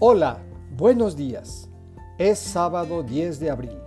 [0.00, 0.38] Hola,
[0.76, 1.68] buenos días.
[2.18, 3.80] Es sábado 10 de abril.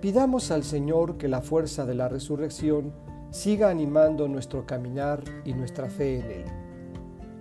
[0.00, 2.94] Pidamos al Señor que la fuerza de la resurrección
[3.30, 6.44] siga animando nuestro caminar y nuestra fe en Él.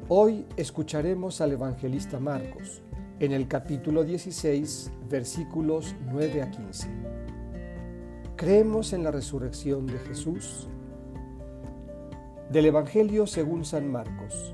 [0.09, 2.81] Hoy escucharemos al evangelista Marcos
[3.21, 6.89] en el capítulo 16, versículos 9 a 15.
[8.35, 10.67] ¿Creemos en la resurrección de Jesús?
[12.51, 14.51] Del Evangelio según San Marcos.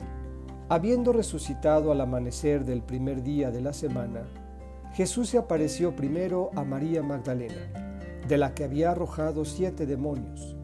[0.70, 4.23] Habiendo resucitado al amanecer del primer día de la semana,
[4.94, 10.55] Jesús se apareció primero a María Magdalena, de la que había arrojado siete demonios.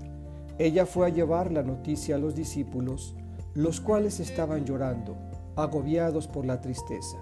[0.57, 3.13] Ella fue a llevar la noticia a los discípulos,
[3.53, 5.17] los cuales estaban llorando,
[5.57, 7.17] agobiados por la tristeza.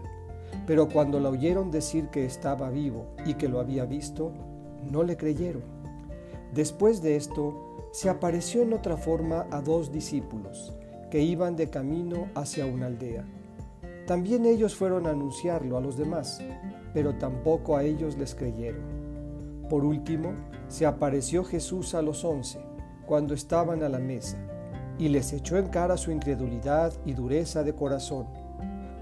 [0.67, 4.33] Pero cuando la oyeron decir que estaba vivo y que lo había visto,
[4.91, 5.63] no le creyeron.
[6.53, 10.77] Después de esto, se apareció en otra forma a dos discípulos
[11.09, 13.25] que iban de camino hacia una aldea.
[14.05, 16.41] También ellos fueron a anunciarlo a los demás,
[16.93, 18.81] pero tampoco a ellos les creyeron.
[19.69, 20.33] Por último,
[20.69, 22.59] se apareció Jesús a los once,
[23.05, 24.37] cuando estaban a la mesa,
[24.97, 28.27] y les echó en cara su incredulidad y dureza de corazón,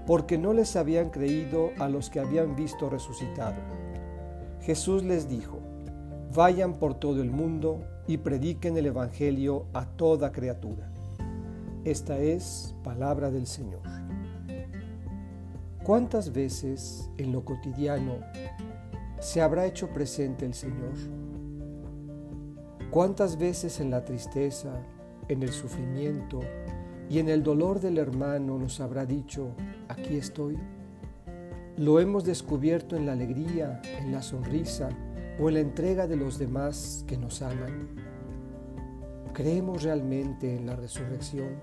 [0.06, 3.56] porque no les habían creído a los que habían visto resucitado.
[4.60, 5.60] Jesús les dijo,
[6.34, 10.90] Vayan por todo el mundo y prediquen el Evangelio a toda criatura.
[11.86, 13.82] Esta es palabra del Señor.
[15.84, 18.14] ¿Cuántas veces en lo cotidiano
[19.20, 20.94] se habrá hecho presente el Señor?
[22.90, 24.82] ¿Cuántas veces en la tristeza,
[25.28, 26.40] en el sufrimiento
[27.08, 29.54] y en el dolor del hermano nos habrá dicho,
[29.86, 30.58] aquí estoy?
[31.76, 34.88] Lo hemos descubierto en la alegría, en la sonrisa
[35.38, 38.15] o en la entrega de los demás que nos aman.
[39.36, 41.62] ¿Creemos realmente en la resurrección?